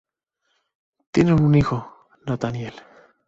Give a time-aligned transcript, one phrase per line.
[1.11, 2.73] Tienen un hijo, Nathaniel.